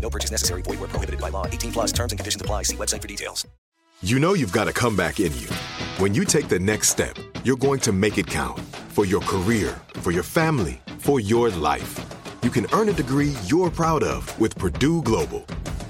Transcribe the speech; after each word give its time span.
No 0.00 0.10
purchase 0.10 0.30
necessary. 0.30 0.62
Void 0.62 0.80
where 0.80 0.88
prohibited 0.88 1.20
by 1.20 1.28
law. 1.28 1.46
18 1.46 1.72
plus 1.72 1.92
terms 1.92 2.12
and 2.12 2.18
conditions 2.18 2.42
apply. 2.42 2.64
See 2.64 2.76
website 2.76 3.00
for 3.02 3.08
details. 3.08 3.46
You 4.02 4.18
know 4.18 4.32
you've 4.32 4.52
got 4.52 4.66
a 4.66 4.72
comeback 4.72 5.20
in 5.20 5.30
you. 5.36 5.48
When 5.98 6.14
you 6.14 6.24
take 6.24 6.48
the 6.48 6.58
next 6.58 6.88
step, 6.88 7.14
you're 7.44 7.58
going 7.58 7.80
to 7.80 7.92
make 7.92 8.16
it 8.16 8.26
count 8.26 8.58
for 8.88 9.04
your 9.04 9.20
career, 9.20 9.78
for 9.96 10.10
your 10.10 10.22
family, 10.22 10.80
for 10.98 11.20
your 11.20 11.50
life. 11.50 12.00
You 12.42 12.48
can 12.48 12.66
earn 12.72 12.88
a 12.88 12.94
degree 12.94 13.34
you're 13.44 13.70
proud 13.70 14.02
of 14.02 14.38
with 14.40 14.56
Purdue 14.56 15.02
Global. 15.02 15.40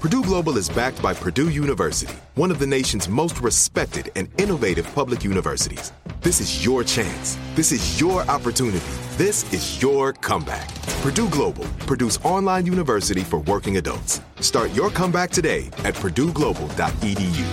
Purdue 0.01 0.23
Global 0.23 0.57
is 0.57 0.67
backed 0.67 1.01
by 1.01 1.13
Purdue 1.13 1.49
University, 1.49 2.13
one 2.35 2.51
of 2.51 2.59
the 2.59 2.67
nation's 2.67 3.07
most 3.07 3.39
respected 3.39 4.11
and 4.17 4.27
innovative 4.37 4.93
public 4.93 5.23
universities. 5.23 5.93
This 6.21 6.39
is 6.39 6.63
your 6.63 6.83
chance. 6.83 7.35
This 7.55 7.71
is 7.71 7.99
your 7.99 8.21
opportunity. 8.29 8.85
This 9.17 9.51
is 9.51 9.81
your 9.81 10.13
comeback. 10.13 10.69
Purdue 11.01 11.27
Global, 11.29 11.65
Purdue's 11.87 12.17
online 12.17 12.67
university 12.67 13.21
for 13.21 13.39
working 13.39 13.77
adults. 13.77 14.21
Start 14.39 14.71
your 14.75 14.91
comeback 14.91 15.31
today 15.31 15.71
at 15.83 15.95
purdueglobal.edu. 15.95 17.45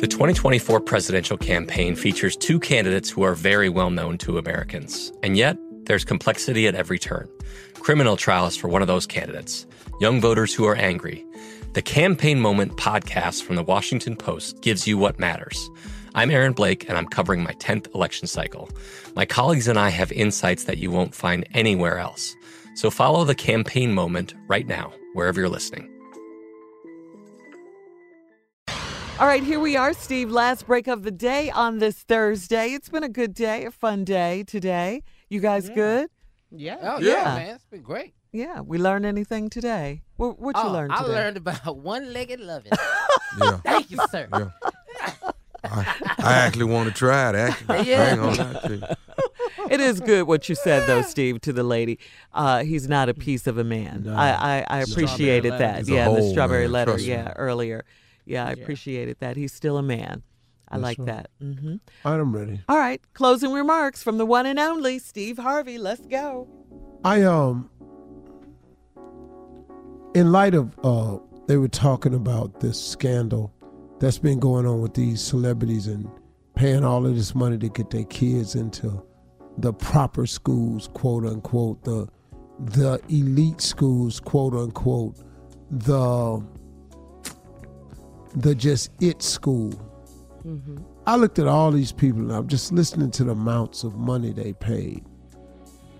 The 0.00 0.06
2024 0.06 0.80
presidential 0.80 1.38
campaign 1.38 1.96
features 1.96 2.36
two 2.36 2.60
candidates 2.60 3.08
who 3.08 3.22
are 3.22 3.34
very 3.34 3.70
well 3.70 3.88
known 3.88 4.18
to 4.18 4.36
Americans. 4.36 5.12
And 5.22 5.34
yet, 5.34 5.56
there's 5.84 6.04
complexity 6.04 6.66
at 6.68 6.74
every 6.74 6.98
turn. 6.98 7.26
Criminal 7.76 8.18
trials 8.18 8.54
for 8.54 8.68
one 8.68 8.82
of 8.82 8.88
those 8.88 9.06
candidates, 9.06 9.66
young 9.98 10.20
voters 10.20 10.52
who 10.52 10.66
are 10.66 10.76
angry. 10.76 11.24
The 11.72 11.80
Campaign 11.80 12.38
Moment 12.38 12.76
podcast 12.76 13.44
from 13.44 13.56
the 13.56 13.62
Washington 13.62 14.14
Post 14.14 14.60
gives 14.60 14.86
you 14.86 14.98
what 14.98 15.18
matters. 15.18 15.70
I'm 16.16 16.30
Aaron 16.30 16.54
Blake, 16.54 16.88
and 16.88 16.96
I'm 16.96 17.04
covering 17.04 17.42
my 17.42 17.52
10th 17.52 17.94
election 17.94 18.26
cycle. 18.26 18.70
My 19.14 19.26
colleagues 19.26 19.68
and 19.68 19.78
I 19.78 19.90
have 19.90 20.10
insights 20.12 20.64
that 20.64 20.78
you 20.78 20.90
won't 20.90 21.14
find 21.14 21.46
anywhere 21.52 21.98
else. 21.98 22.34
So 22.74 22.90
follow 22.90 23.24
the 23.24 23.34
Campaign 23.34 23.92
Moment 23.92 24.32
right 24.48 24.66
now, 24.66 24.94
wherever 25.12 25.38
you're 25.38 25.50
listening. 25.50 25.90
All 29.20 29.26
right, 29.26 29.42
here 29.42 29.60
we 29.60 29.76
are, 29.76 29.92
Steve. 29.92 30.30
Last 30.30 30.66
break 30.66 30.86
of 30.86 31.02
the 31.02 31.10
day 31.10 31.50
on 31.50 31.80
this 31.80 31.96
Thursday. 31.96 32.68
It's 32.68 32.88
been 32.88 33.04
a 33.04 33.10
good 33.10 33.34
day, 33.34 33.66
a 33.66 33.70
fun 33.70 34.02
day 34.04 34.42
today. 34.44 35.02
You 35.28 35.40
guys 35.40 35.68
good? 35.68 36.08
Yeah. 36.50 36.78
Oh, 36.80 36.98
yeah, 36.98 37.24
man. 37.24 37.54
It's 37.56 37.66
been 37.66 37.82
great. 37.82 38.14
Yeah. 38.32 38.60
We 38.60 38.78
learned 38.78 39.04
anything 39.04 39.50
today? 39.50 40.02
What, 40.16 40.38
what 40.38 40.56
you 40.56 40.62
oh, 40.62 40.72
learned 40.72 40.92
I 40.92 41.02
today? 41.02 41.12
learned 41.12 41.36
about 41.36 41.76
one-legged 41.76 42.40
loving. 42.40 42.72
Yeah. 43.38 43.56
Thank 43.64 43.90
you, 43.90 43.98
sir. 44.10 44.28
Yeah. 44.32 44.48
I, 45.64 45.86
I 46.18 46.32
actually 46.34 46.64
want 46.66 46.88
to 46.88 46.94
try 46.94 47.30
it. 47.30 47.34
Actually, 47.34 47.82
Yeah. 47.90 48.10
ain't 48.10 48.20
gonna 48.20 48.52
lie 48.52 48.60
to 48.68 48.74
you. 48.76 48.82
it 49.70 49.80
is 49.80 50.00
good 50.00 50.26
what 50.26 50.48
you 50.48 50.54
said 50.54 50.86
though, 50.86 51.02
Steve, 51.02 51.40
to 51.42 51.52
the 51.52 51.62
lady. 51.62 51.98
Uh, 52.32 52.62
he's 52.64 52.88
not 52.88 53.08
a 53.08 53.14
piece 53.14 53.46
of 53.46 53.58
a 53.58 53.64
man. 53.64 54.02
No. 54.04 54.14
I, 54.14 54.28
I, 54.60 54.66
I 54.68 54.80
appreciated 54.82 55.52
that. 55.54 55.78
He's 55.78 55.88
a 55.90 55.94
Yeah, 55.94 56.08
the 56.08 56.22
strawberry 56.30 56.64
man, 56.64 56.72
letter. 56.72 56.90
trust 56.92 57.04
me. 57.06 57.10
Yeah, 57.12 57.32
earlier. 57.36 57.84
Yeah, 58.24 58.46
I 58.46 58.50
appreciated 58.52 59.16
that. 59.20 59.36
He's 59.36 59.52
still 59.52 59.76
a 59.78 59.82
man. 59.82 60.22
I 60.68 60.78
That's 60.78 60.82
like 60.82 60.98
right. 60.98 61.06
that. 61.06 61.30
hmm 61.40 61.76
All 62.04 62.12
right, 62.12 62.20
I'm 62.20 62.34
ready. 62.34 62.60
All 62.68 62.76
right, 62.76 63.00
closing 63.14 63.52
remarks 63.52 64.02
from 64.02 64.18
the 64.18 64.26
one 64.26 64.46
and 64.46 64.58
only 64.58 64.98
Steve 64.98 65.38
Harvey. 65.38 65.78
Let's 65.78 66.04
go. 66.06 66.48
I 67.04 67.22
um 67.22 67.70
in 70.14 70.32
light 70.32 70.54
of 70.54 70.76
uh 70.82 71.18
they 71.46 71.56
were 71.56 71.68
talking 71.68 72.14
about 72.14 72.58
this 72.60 72.80
scandal 72.82 73.52
that's 73.98 74.18
been 74.18 74.38
going 74.38 74.66
on 74.66 74.80
with 74.80 74.94
these 74.94 75.20
celebrities 75.20 75.86
and 75.86 76.08
paying 76.54 76.84
all 76.84 77.06
of 77.06 77.14
this 77.14 77.34
money 77.34 77.58
to 77.58 77.68
get 77.68 77.90
their 77.90 78.04
kids 78.04 78.54
into 78.54 79.02
the 79.58 79.72
proper 79.72 80.26
schools, 80.26 80.88
quote 80.94 81.24
unquote, 81.24 81.82
the 81.84 82.08
the 82.58 83.00
elite 83.08 83.60
schools, 83.60 84.20
quote 84.20 84.54
unquote, 84.54 85.16
the 85.70 86.42
the 88.34 88.54
just 88.54 88.90
it 89.00 89.22
school. 89.22 89.72
Mm-hmm. 90.46 90.76
I 91.06 91.16
looked 91.16 91.38
at 91.38 91.46
all 91.46 91.70
these 91.70 91.92
people 91.92 92.20
and 92.20 92.32
I'm 92.32 92.48
just 92.48 92.72
listening 92.72 93.10
to 93.12 93.24
the 93.24 93.32
amounts 93.32 93.84
of 93.84 93.96
money 93.96 94.32
they 94.32 94.52
paid. 94.52 95.04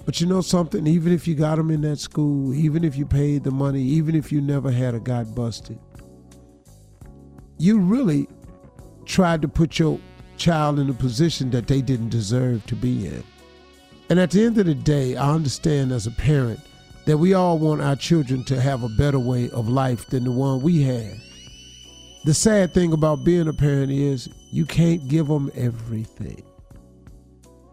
But 0.05 0.21
you 0.21 0.27
know 0.27 0.41
something? 0.41 0.87
Even 0.87 1.13
if 1.13 1.27
you 1.27 1.35
got 1.35 1.57
them 1.57 1.71
in 1.71 1.81
that 1.83 1.99
school, 1.99 2.55
even 2.55 2.85
if 2.85 2.97
you 2.97 3.07
paid 3.07 3.43
the 3.43 3.51
money, 3.51 3.83
even 3.83 4.15
if 4.15 4.31
you 4.31 4.41
never 4.41 4.71
had 4.71 4.95
a 4.95 5.01
got 5.01 5.35
busted, 5.35 5.79
you 7.59 7.79
really 7.79 8.29
tried 9.05 9.43
to 9.43 9.49
put 9.49 9.79
your 9.79 9.99
child 10.37 10.79
in 10.79 10.91
a 10.91 10.95
position 10.95 11.51
that 11.51 11.67
they 11.67 11.81
didn't 11.81 12.11
deserve 12.11 12.65
to 12.67 12.75
be 12.75 13.07
in. 13.07 13.25
And 14.11 14.21
at 14.21 14.31
the 14.31 14.45
end 14.45 14.59
of 14.59 14.67
the 14.67 14.75
day, 14.75 15.17
I 15.17 15.31
understand 15.33 15.93
as 15.93 16.07
a 16.07 16.13
parent 16.13 16.61
that 17.07 17.19
we 17.19 17.35
all 17.35 17.59
want 17.59 17.81
our 17.81 17.97
children 17.97 18.45
to 18.45 18.61
have 18.61 18.83
a 18.83 18.89
better 18.91 19.19
way 19.19 19.51
of 19.51 19.69
life 19.69 20.07
than 20.07 20.25
the 20.25 20.33
one 20.33 20.61
we 20.61 20.83
had. 20.83 21.17
The 22.25 22.35
sad 22.35 22.75
thing 22.75 22.93
about 22.93 23.25
being 23.25 23.49
a 23.49 23.53
parent 23.53 23.93
is 23.93 24.29
you 24.51 24.67
can't 24.67 25.07
give 25.09 25.29
them 25.29 25.51
everything 25.55 26.43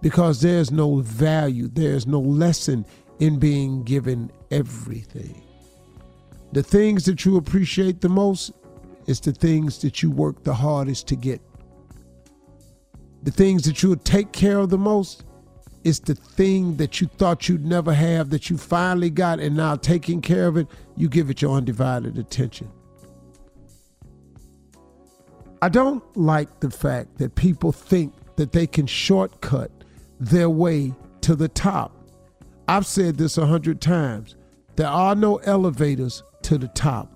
because 0.01 0.41
there's 0.41 0.71
no 0.71 0.97
value, 0.97 1.67
there's 1.67 2.05
no 2.05 2.19
lesson 2.19 2.85
in 3.19 3.39
being 3.39 3.83
given 3.83 4.31
everything. 4.51 5.41
The 6.51 6.62
things 6.62 7.06
that 7.06 7.25
you 7.25 7.38
appreciate 7.38 8.01
the 8.01 8.09
most 8.09 8.51
is 9.07 9.19
the 9.19 9.31
things 9.31 9.79
that 9.79 10.01
you 10.01 10.11
work 10.11 10.44
the 10.44 10.53
hardest 10.53 11.07
to 11.07 11.15
get. 11.15 11.41
The 13.23 13.31
things 13.31 13.63
that 13.63 13.81
you 13.81 13.89
would 13.89 14.03
take 14.03 14.31
care 14.31 14.59
of 14.59 14.69
the 14.69 14.77
most 14.77 15.23
is 15.83 16.00
the 16.00 16.15
thing 16.15 16.77
that 16.77 17.01
you 17.01 17.07
thought 17.07 17.47
you'd 17.50 17.65
never 17.65 17.94
have 17.94 18.29
that 18.29 18.50
you 18.50 18.57
finally 18.57 19.09
got 19.09 19.39
and 19.39 19.55
now 19.55 19.75
taking 19.75 20.21
care 20.21 20.47
of 20.47 20.57
it, 20.57 20.67
you 20.95 21.09
give 21.09 21.29
it 21.29 21.41
your 21.41 21.55
undivided 21.55 22.17
attention. 22.17 22.69
I 25.61 25.69
don't 25.69 26.03
like 26.17 26.59
the 26.59 26.69
fact 26.69 27.17
that 27.19 27.35
people 27.35 27.71
think 27.71 28.13
that 28.35 28.51
they 28.51 28.67
can 28.67 28.85
shortcut 28.85 29.71
their 30.19 30.49
way 30.49 30.94
to 31.21 31.35
the 31.35 31.47
top. 31.47 31.95
I've 32.67 32.85
said 32.85 33.17
this 33.17 33.38
a 33.38 33.45
hundred 33.45 33.79
times. 33.79 34.35
There 34.75 34.88
are 34.88 35.15
no 35.15 35.38
elevators 35.38 36.23
to 36.44 36.57
the 36.57 36.67
top. 36.69 37.12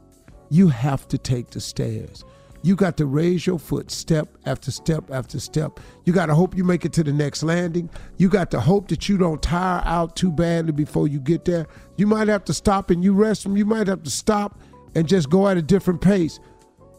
You 0.49 0.69
have 0.69 1.07
to 1.09 1.17
take 1.17 1.49
the 1.49 1.61
stairs. 1.61 2.23
You 2.63 2.75
got 2.75 2.97
to 2.97 3.05
raise 3.05 3.45
your 3.45 3.59
foot 3.59 3.91
step 3.91 4.27
after 4.45 4.71
step 4.71 5.11
after 5.11 5.39
step. 5.39 5.79
You 6.05 6.13
got 6.13 6.25
to 6.25 6.35
hope 6.35 6.55
you 6.55 6.63
make 6.63 6.85
it 6.85 6.93
to 6.93 7.03
the 7.03 7.13
next 7.13 7.43
landing. 7.43 7.89
You 8.17 8.29
got 8.29 8.51
to 8.51 8.59
hope 8.59 8.87
that 8.89 9.07
you 9.07 9.17
don't 9.17 9.41
tire 9.41 9.81
out 9.85 10.15
too 10.15 10.31
badly 10.31 10.71
before 10.71 11.07
you 11.07 11.19
get 11.19 11.45
there. 11.45 11.67
You 11.97 12.07
might 12.07 12.27
have 12.27 12.43
to 12.45 12.53
stop 12.53 12.89
and 12.89 13.03
you 13.03 13.13
rest 13.13 13.43
them. 13.43 13.55
You 13.55 13.65
might 13.65 13.87
have 13.87 14.03
to 14.03 14.09
stop 14.09 14.59
and 14.95 15.07
just 15.07 15.29
go 15.29 15.47
at 15.47 15.57
a 15.57 15.61
different 15.61 16.01
pace. 16.01 16.39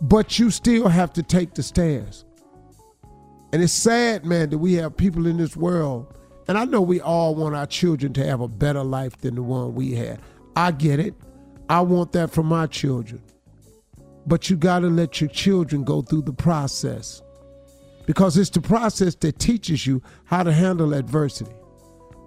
But 0.01 0.39
you 0.39 0.51
still 0.51 0.89
have 0.89 1.12
to 1.15 1.23
take 1.23 1.55
the 1.55 1.62
stairs. 1.62 2.25
And 3.53 3.62
it's 3.62 3.73
sad, 3.73 4.25
man, 4.25 4.51
that 4.51 4.59
we 4.59 4.75
have 4.75 4.97
people 4.97 5.27
in 5.27 5.39
this 5.39 5.56
world. 5.56 6.15
And 6.47 6.56
I 6.56 6.65
know 6.65 6.81
we 6.81 7.01
all 7.01 7.35
want 7.35 7.55
our 7.56 7.67
children 7.67 8.12
to 8.15 8.27
have 8.27 8.41
a 8.41 8.49
better 8.49 8.85
life 8.85 9.19
than 9.19 9.35
the 9.35 9.43
one 9.43 9.75
we 9.75 9.93
had. 9.94 10.21
I 10.55 10.71
get 10.71 11.01
it. 11.01 11.15
I 11.69 11.81
want 11.81 12.12
that 12.12 12.31
for 12.31 12.43
my 12.43 12.67
children. 12.67 13.23
But 14.29 14.51
you 14.51 14.57
got 14.57 14.81
to 14.81 14.89
let 14.89 15.23
your 15.23 15.31
children 15.31 15.85
go 15.85 16.03
through 16.03 16.23
the 16.23 16.35
process 16.35 17.23
because 18.05 18.37
it's 18.37 18.51
the 18.51 18.61
process 18.61 19.15
that 19.17 19.39
teaches 19.39 19.87
you 19.87 20.03
how 20.27 20.43
to 20.43 20.53
handle 20.53 20.93
adversity. 20.93 21.51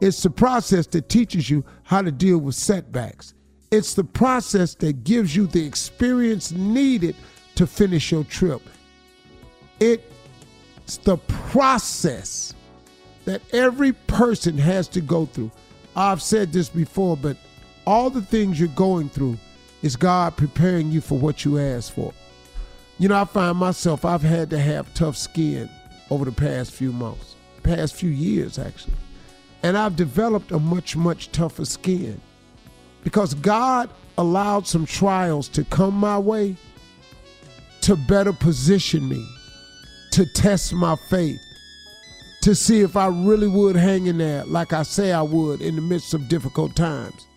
It's 0.02 0.24
the 0.24 0.32
process 0.32 0.88
that 0.88 1.10
teaches 1.10 1.48
you 1.48 1.64
how 1.84 2.02
to 2.02 2.12
deal 2.12 2.40
with 2.40 2.56
setbacks. 2.56 3.36
It's 3.70 3.94
the 3.94 4.04
process 4.04 4.74
that 4.76 5.04
gives 5.04 5.36
you 5.36 5.46
the 5.46 5.64
experience 5.64 6.52
needed 6.52 7.16
to 7.54 7.68
finish 7.68 8.12
your 8.12 8.24
trip. 8.24 8.64
It's 9.80 10.98
the 11.04 11.18
process 11.18 12.56
that 13.26 13.44
every 13.54 13.94
person 13.94 14.58
has 14.58 14.88
to 14.90 15.02
go 15.02 15.28
through. 15.28 15.52
I've 15.96 16.24
said 16.24 16.52
this 16.52 16.68
before, 16.68 17.16
but 17.16 17.38
all 17.86 18.10
the 18.10 18.24
things 18.24 18.60
you're 18.60 18.70
going 18.70 19.10
through 19.10 19.38
is 19.82 19.96
God 19.96 20.38
preparing 20.38 20.92
you 20.92 21.02
for 21.02 21.18
what 21.18 21.44
you 21.44 21.60
asked 21.60 21.94
for. 21.94 22.14
You 23.00 23.08
know, 23.08 23.20
I 23.20 23.26
find 23.26 23.58
myself, 23.58 24.06
I've 24.06 24.22
had 24.22 24.50
to 24.52 24.60
have 24.60 24.94
tough 24.94 25.18
skin 25.18 25.70
over 26.10 26.26
the 26.26 26.32
past 26.32 26.72
few 26.72 26.92
months, 26.92 27.36
past 27.64 27.96
few 27.96 28.10
years 28.10 28.60
actually. 28.60 28.94
And 29.64 29.78
I've 29.78 29.96
developed 29.96 30.52
a 30.52 30.60
much, 30.60 30.96
much 30.96 31.32
tougher 31.32 31.66
skin 31.66 32.20
because 33.04 33.34
God 33.34 33.90
allowed 34.18 34.68
some 34.68 34.86
trials 34.86 35.48
to 35.50 35.64
come 35.66 35.96
my 35.96 36.18
way 36.18 36.56
to 37.82 37.96
better 37.96 38.34
position 38.34 39.08
me, 39.10 39.26
to 40.12 40.26
test 40.34 40.74
my 40.74 40.96
faith, 41.10 41.40
to 42.42 42.54
see 42.54 42.82
if 42.82 42.96
I 42.96 43.08
really 43.08 43.48
would 43.48 43.76
hang 43.76 44.08
in 44.08 44.18
there 44.18 44.46
like 44.46 44.74
I 44.74 44.84
say 44.84 45.12
I 45.12 45.22
would 45.22 45.62
in 45.62 45.76
the 45.76 45.82
midst 45.82 46.14
of 46.14 46.28
difficult 46.28 46.76
times 46.76 47.28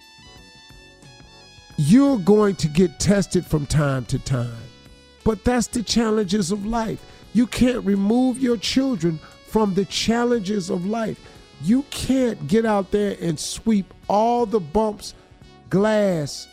you're 1.77 2.19
going 2.19 2.57
to 2.57 2.69
get 2.69 3.01
tested 3.01 3.45
from 3.45 3.67
time 3.67 4.05
to 4.07 4.19
time. 4.19 4.57
But 5.25 5.45
that's 5.45 5.67
the 5.67 5.83
challenges 5.83 6.53
of 6.53 6.67
life. 6.67 7.03
You 7.33 7.47
can't 7.47 7.85
remove 7.85 8.39
your 8.39 8.57
children 8.57 9.19
from 9.49 9.75
the 9.75 9.85
challenges 9.87 10.71
of 10.71 10.87
life. 10.87 11.19
You 11.63 11.83
can't 11.91 12.47
get 12.47 12.67
out 12.67 12.91
there 12.91 13.17
and 13.21 13.39
sweep 13.39 13.93
all 14.09 14.47
the 14.47 14.61
bumps, 14.61 15.15
glass, 15.71 16.47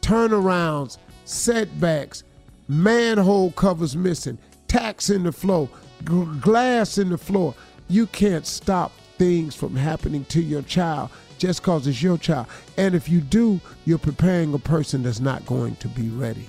turnarounds, 0.00 0.98
setbacks, 1.24 2.24
manhole 2.66 3.52
covers 3.52 3.96
missing, 3.96 4.38
tacks 4.66 5.10
in 5.10 5.22
the 5.22 5.32
floor, 5.32 5.68
g- 6.04 6.24
glass 6.40 6.98
in 6.98 7.10
the 7.10 7.18
floor. 7.18 7.54
You 7.88 8.06
can't 8.06 8.46
stop 8.46 8.92
things 9.16 9.54
from 9.54 9.76
happening 9.76 10.24
to 10.26 10.40
your 10.42 10.62
child 10.62 11.10
just 11.38 11.62
because 11.62 11.86
it's 11.86 12.02
your 12.02 12.18
child. 12.18 12.46
And 12.76 12.94
if 12.94 13.08
you 13.08 13.20
do, 13.20 13.60
you're 13.84 13.98
preparing 13.98 14.52
a 14.54 14.58
person 14.58 15.02
that's 15.02 15.20
not 15.20 15.46
going 15.46 15.76
to 15.76 15.88
be 15.88 16.08
ready. 16.08 16.48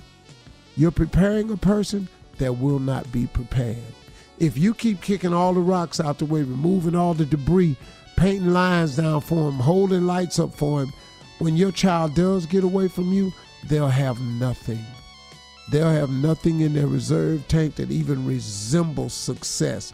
You're 0.76 0.92
preparing 0.92 1.52
a 1.52 1.58
person 1.58 2.08
that 2.38 2.54
will 2.54 2.80
not 2.80 3.12
be 3.12 3.28
prepared. 3.28 3.78
If 4.40 4.58
you 4.58 4.74
keep 4.74 5.02
kicking 5.02 5.34
all 5.34 5.54
the 5.54 5.60
rocks 5.60 6.00
out 6.00 6.18
the 6.18 6.26
way, 6.26 6.40
removing 6.42 6.96
all 6.96 7.14
the 7.14 7.26
debris, 7.26 7.76
painting 8.16 8.54
lines 8.54 8.96
down 8.96 9.22
for 9.22 9.50
him, 9.50 9.56
holding 9.56 10.06
lights 10.06 10.40
up 10.40 10.54
for 10.54 10.82
him, 10.82 10.94
when 11.40 11.58
your 11.58 11.72
child 11.72 12.16
does 12.16 12.46
get 12.46 12.64
away 12.64 12.88
from 12.88 13.12
you, 13.14 13.32
they'll 13.68 13.88
have 13.88 14.20
nothing. 14.22 14.80
They'll 15.72 15.92
have 15.92 16.10
nothing 16.10 16.62
in 16.62 16.74
their 16.74 16.88
reserve 16.88 17.48
tank 17.48 17.76
that 17.76 17.92
even 17.92 18.26
resembles 18.26 19.14
success 19.14 19.94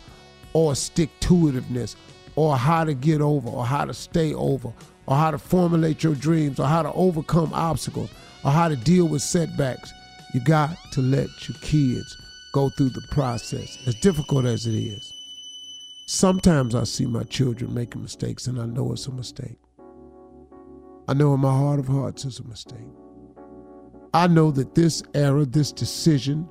or 0.53 0.73
stick 0.75 1.09
to 1.21 1.33
itiveness 1.33 1.95
or 2.35 2.57
how 2.57 2.83
to 2.83 2.93
get 2.93 3.21
over 3.21 3.49
or 3.49 3.65
how 3.65 3.85
to 3.85 3.93
stay 3.93 4.33
over 4.33 4.73
or 5.07 5.15
how 5.15 5.31
to 5.31 5.37
formulate 5.37 6.03
your 6.03 6.15
dreams 6.15 6.59
or 6.59 6.67
how 6.67 6.81
to 6.81 6.91
overcome 6.93 7.53
obstacles 7.53 8.09
or 8.43 8.51
how 8.51 8.67
to 8.67 8.75
deal 8.75 9.07
with 9.07 9.21
setbacks. 9.21 9.93
You 10.33 10.41
got 10.41 10.75
to 10.91 11.01
let 11.01 11.27
your 11.47 11.57
kids 11.61 12.17
go 12.53 12.69
through 12.69 12.89
the 12.89 13.05
process, 13.11 13.77
as 13.85 13.95
difficult 13.95 14.45
as 14.45 14.65
it 14.65 14.75
is. 14.75 15.13
Sometimes 16.07 16.75
I 16.75 16.83
see 16.83 17.05
my 17.05 17.23
children 17.23 17.73
making 17.73 18.01
mistakes 18.01 18.47
and 18.47 18.59
I 18.59 18.65
know 18.65 18.91
it's 18.91 19.07
a 19.07 19.11
mistake. 19.11 19.57
I 21.07 21.13
know 21.13 21.33
in 21.33 21.39
my 21.39 21.51
heart 21.51 21.79
of 21.79 21.87
hearts 21.87 22.25
it's 22.25 22.39
a 22.39 22.47
mistake. 22.47 22.87
I 24.13 24.27
know 24.27 24.51
that 24.51 24.75
this 24.75 25.03
error, 25.13 25.45
this 25.45 25.71
decision, 25.71 26.47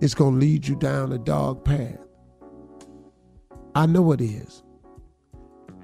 is 0.00 0.14
going 0.14 0.34
to 0.34 0.40
lead 0.40 0.66
you 0.66 0.76
down 0.76 1.12
a 1.12 1.18
dog 1.18 1.64
path. 1.64 2.03
I 3.74 3.86
know 3.86 4.12
it 4.12 4.20
is. 4.20 4.62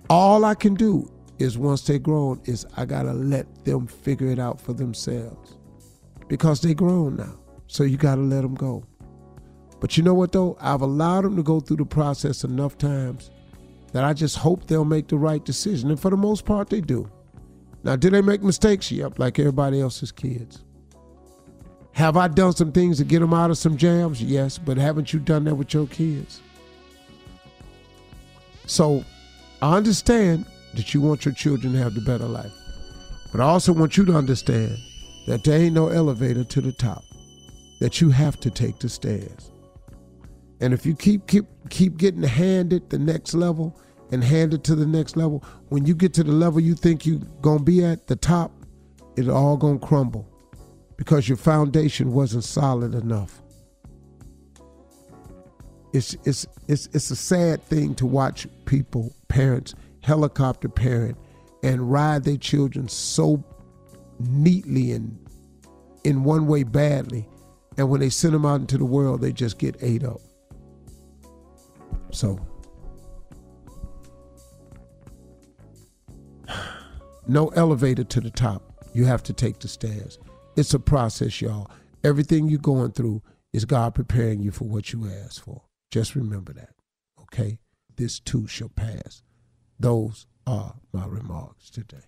All 0.09 0.45
I 0.45 0.55
can 0.55 0.75
do 0.75 1.11
is 1.39 1.57
once 1.57 1.83
they're 1.83 1.99
grown 1.99 2.41
is 2.45 2.67
I 2.77 2.85
gotta 2.85 3.13
let 3.13 3.65
them 3.65 3.87
figure 3.87 4.29
it 4.29 4.39
out 4.39 4.61
for 4.61 4.73
themselves. 4.73 5.57
Because 6.29 6.61
they're 6.61 6.75
grown 6.75 7.17
now. 7.17 7.39
So 7.67 7.85
you 7.85 7.97
gotta 7.97 8.21
let 8.21 8.43
them 8.43 8.55
go. 8.55 8.85
But 9.81 9.97
you 9.97 10.03
know 10.03 10.15
what 10.15 10.33
though? 10.33 10.57
I've 10.61 10.83
allowed 10.83 11.25
them 11.25 11.37
to 11.37 11.43
go 11.43 11.61
through 11.61 11.79
the 11.79 11.87
process 11.87 12.45
enough 12.45 12.77
times 12.77 13.31
that 13.93 14.05
I 14.05 14.13
just 14.13 14.37
hope 14.37 14.67
they'll 14.67 14.85
make 14.85 15.09
the 15.09 15.17
right 15.17 15.45
decision. 15.45 15.91
And 15.91 15.99
for 15.99 16.11
the 16.11 16.17
most 16.17 16.45
part, 16.45 16.71
they 16.71 16.81
do. 16.81 17.11
Now, 17.83 17.97
do 17.97 18.11
they 18.11 18.21
make 18.21 18.43
mistakes? 18.43 18.93
Yep, 18.93 19.19
like 19.19 19.39
everybody 19.39 19.81
else's 19.81 20.13
kids. 20.13 20.65
Have 21.93 22.17
I 22.17 22.29
done 22.29 22.53
some 22.53 22.73
things 22.73 22.99
to 22.99 23.05
get 23.05 23.21
them 23.21 23.35
out 23.35 23.51
of 23.51 23.59
some 23.59 23.77
jams? 23.77 24.23
Yes, 24.23 24.59
but 24.59 24.77
haven't 24.77 25.13
you 25.13 25.19
done 25.19 25.45
that 25.45 25.55
with 25.55 25.75
your 25.75 25.87
kids? 25.87 26.41
So 28.71 29.05
I 29.61 29.77
understand 29.77 30.47
that 30.75 30.95
you 30.95 31.01
want 31.01 31.25
your 31.25 31.35
children 31.35 31.73
to 31.73 31.79
have 31.81 31.95
the 31.95 32.01
better 32.01 32.27
life. 32.27 32.53
But 33.33 33.41
I 33.41 33.45
also 33.45 33.73
want 33.73 33.97
you 33.97 34.05
to 34.05 34.15
understand 34.15 34.79
that 35.27 35.43
there 35.43 35.61
ain't 35.61 35.75
no 35.75 35.89
elevator 35.89 36.45
to 36.45 36.61
the 36.61 36.71
top. 36.71 37.03
That 37.81 38.01
you 38.01 38.11
have 38.11 38.39
to 38.41 38.51
take 38.51 38.79
the 38.79 38.89
stairs. 38.89 39.51
And 40.61 40.73
if 40.73 40.87
you 40.87 40.95
keep 40.95 41.27
keep 41.27 41.47
keep 41.69 41.97
getting 41.97 42.23
handed 42.23 42.91
the 42.91 42.99
next 42.99 43.35
level 43.35 43.77
and 44.13 44.23
handed 44.23 44.63
to 44.65 44.77
the 44.77 44.87
next 44.87 45.17
level, 45.17 45.43
when 45.71 45.85
you 45.85 45.95
get 45.97 46.15
to 46.15 46.23
the 46.23 46.31
level 46.31 46.61
you 46.61 46.77
think 46.77 47.05
you 47.05 47.19
gonna 47.41 47.65
be 47.65 47.85
at 47.85 48.07
the 48.07 48.15
top, 48.15 48.53
it 49.17 49.29
all 49.29 49.57
gonna 49.57 49.81
crumble 49.81 50.29
because 50.97 51.29
your 51.29 51.39
foundation 51.39 52.13
wasn't 52.13 52.45
solid 52.45 52.95
enough. 52.95 53.43
It's 55.93 56.17
it's 56.25 56.47
it's 56.71 56.87
it's 56.93 57.11
a 57.11 57.17
sad 57.17 57.63
thing 57.65 57.97
to 57.97 58.07
watch 58.07 58.47
people, 58.65 59.13
parents, 59.27 59.75
helicopter 60.05 60.69
parent, 60.69 61.19
and 61.65 61.91
ride 61.91 62.23
their 62.23 62.37
children 62.37 62.89
so 62.89 63.43
neatly 64.21 64.93
and 64.93 65.19
in 66.05 66.23
one 66.23 66.47
way 66.47 66.63
badly, 66.63 67.29
and 67.77 67.91
when 67.91 68.01
they 68.01 68.09
send 68.09 68.35
them 68.35 68.47
out 68.47 68.61
into 68.61 68.79
the 68.79 68.85
world, 68.85 69.21
they 69.21 69.33
just 69.33 69.59
get 69.59 69.75
ate 69.81 70.05
up. 70.05 70.21
So, 72.13 72.39
no 77.27 77.49
elevator 77.49 78.05
to 78.05 78.21
the 78.21 78.31
top. 78.31 78.63
You 78.95 79.07
have 79.07 79.25
to 79.25 79.33
take 79.33 79.59
the 79.59 79.67
stairs. 79.67 80.21
It's 80.57 80.73
a 80.73 80.79
process, 80.79 81.41
y'all. 81.41 81.69
Everything 82.05 82.49
you're 82.49 82.61
going 82.61 82.93
through 82.93 83.23
is 83.53 83.65
God 83.65 83.97
preparing 83.97 84.41
you 84.41 84.53
for 84.53 84.65
what 84.65 84.93
you 84.93 85.09
asked 85.09 85.41
for. 85.41 85.63
Just 85.91 86.15
remember 86.15 86.53
that, 86.53 86.71
okay? 87.23 87.59
This 87.97 88.21
too 88.21 88.47
shall 88.47 88.69
pass. 88.69 89.23
Those 89.79 90.27
are 90.47 90.75
my 90.93 91.07
remarks 91.07 91.69
today. 91.71 92.05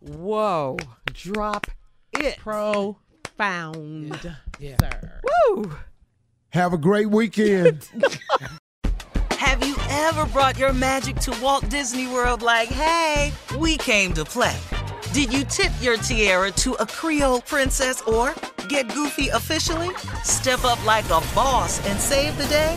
Whoa. 0.00 0.78
Drop 1.12 1.66
it. 2.12 2.38
Profound, 2.38 4.18
Yeah. 4.58 4.76
sir. 4.78 5.20
Woo. 5.48 5.72
Have 6.50 6.72
a 6.72 6.78
great 6.78 7.10
weekend. 7.10 7.88
Have 9.32 9.62
you 9.66 9.76
ever 9.90 10.24
brought 10.26 10.58
your 10.58 10.72
magic 10.72 11.16
to 11.16 11.38
Walt 11.42 11.68
Disney 11.68 12.06
World 12.08 12.40
like, 12.42 12.68
hey, 12.68 13.32
we 13.58 13.76
came 13.76 14.14
to 14.14 14.24
play? 14.24 14.56
Did 15.12 15.32
you 15.32 15.44
tip 15.44 15.72
your 15.80 15.96
tiara 15.98 16.50
to 16.52 16.72
a 16.74 16.86
Creole 16.86 17.42
princess 17.42 18.00
or 18.02 18.34
get 18.68 18.88
goofy 18.94 19.28
officially? 19.28 19.94
Step 20.24 20.64
up 20.64 20.82
like 20.86 21.04
a 21.06 21.20
boss 21.34 21.84
and 21.86 21.98
save 22.00 22.36
the 22.38 22.46
day? 22.46 22.76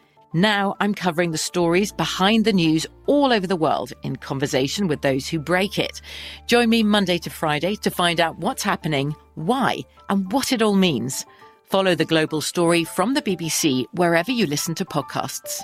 Now 0.33 0.75
I'm 0.79 0.93
covering 0.93 1.31
the 1.31 1.37
stories 1.37 1.91
behind 1.91 2.45
the 2.45 2.53
news 2.53 2.87
all 3.05 3.33
over 3.33 3.45
the 3.45 3.55
world 3.57 3.91
in 4.03 4.15
conversation 4.15 4.87
with 4.87 5.01
those 5.01 5.27
who 5.27 5.39
break 5.39 5.77
it. 5.77 6.01
Join 6.45 6.69
me 6.69 6.83
Monday 6.83 7.17
to 7.19 7.29
Friday 7.29 7.75
to 7.77 7.91
find 7.91 8.21
out 8.21 8.37
what's 8.37 8.63
happening, 8.63 9.13
why, 9.35 9.79
and 10.09 10.31
what 10.31 10.53
it 10.53 10.61
all 10.61 10.75
means. 10.75 11.25
Follow 11.65 11.95
the 11.95 12.05
global 12.05 12.39
story 12.39 12.85
from 12.85 13.13
the 13.13 13.21
BBC 13.21 13.85
wherever 13.93 14.31
you 14.31 14.45
listen 14.45 14.73
to 14.75 14.85
podcasts. 14.85 15.61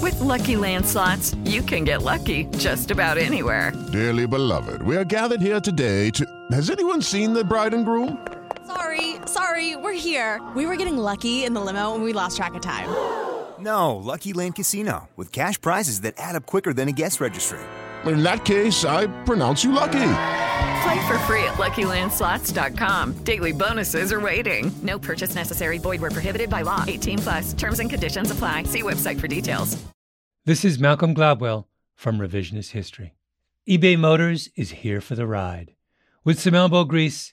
With 0.00 0.18
Lucky 0.20 0.56
Land 0.56 0.86
slots, 0.86 1.34
you 1.44 1.60
can 1.60 1.84
get 1.84 2.02
lucky 2.02 2.44
just 2.56 2.90
about 2.90 3.18
anywhere. 3.18 3.72
Dearly 3.92 4.26
beloved, 4.26 4.80
we 4.82 4.96
are 4.96 5.04
gathered 5.04 5.42
here 5.42 5.60
today 5.60 6.10
to. 6.12 6.24
Has 6.52 6.70
anyone 6.70 7.02
seen 7.02 7.34
the 7.34 7.44
bride 7.44 7.74
and 7.74 7.84
groom? 7.84 8.26
Sorry, 8.68 9.16
sorry, 9.24 9.76
we're 9.76 9.94
here. 9.94 10.42
We 10.54 10.66
were 10.66 10.76
getting 10.76 10.98
lucky 10.98 11.44
in 11.46 11.54
the 11.54 11.60
limo 11.62 11.94
and 11.94 12.04
we 12.04 12.12
lost 12.12 12.36
track 12.36 12.52
of 12.52 12.60
time. 12.60 12.90
No, 13.58 13.96
Lucky 13.96 14.34
Land 14.34 14.56
Casino, 14.56 15.08
with 15.16 15.32
cash 15.32 15.58
prizes 15.58 16.02
that 16.02 16.14
add 16.18 16.36
up 16.36 16.44
quicker 16.44 16.74
than 16.74 16.86
a 16.86 16.92
guest 16.92 17.18
registry. 17.18 17.58
In 18.04 18.22
that 18.22 18.44
case, 18.44 18.84
I 18.84 19.06
pronounce 19.24 19.64
you 19.64 19.72
lucky. 19.72 20.12
Play 20.82 21.08
for 21.08 21.18
free 21.26 21.44
at 21.44 21.54
LuckyLandSlots.com. 21.54 23.24
Daily 23.24 23.52
bonuses 23.52 24.12
are 24.12 24.20
waiting. 24.20 24.70
No 24.82 24.98
purchase 24.98 25.34
necessary. 25.34 25.78
Void 25.78 26.02
where 26.02 26.10
prohibited 26.10 26.50
by 26.50 26.60
law. 26.60 26.84
18 26.86 27.18
plus. 27.18 27.52
Terms 27.54 27.80
and 27.80 27.88
conditions 27.88 28.30
apply. 28.30 28.64
See 28.64 28.82
website 28.82 29.18
for 29.18 29.28
details. 29.28 29.82
This 30.44 30.62
is 30.64 30.78
Malcolm 30.78 31.14
Gladwell 31.14 31.64
from 31.94 32.18
Revisionist 32.18 32.72
History. 32.72 33.14
eBay 33.66 33.98
Motors 33.98 34.50
is 34.56 34.70
here 34.70 35.00
for 35.00 35.14
the 35.14 35.26
ride. 35.26 35.74
With 36.22 36.38
some 36.38 36.54
elbow 36.54 36.84
grease, 36.84 37.32